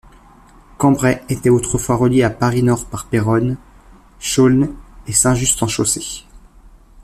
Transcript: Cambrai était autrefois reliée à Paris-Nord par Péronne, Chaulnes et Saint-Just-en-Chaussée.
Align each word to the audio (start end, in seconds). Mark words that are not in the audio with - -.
Cambrai 0.79 1.23
était 1.29 1.51
autrefois 1.51 1.95
reliée 1.95 2.23
à 2.23 2.31
Paris-Nord 2.31 2.87
par 2.87 3.05
Péronne, 3.05 3.57
Chaulnes 4.19 4.73
et 5.05 5.13
Saint-Just-en-Chaussée. 5.13 6.23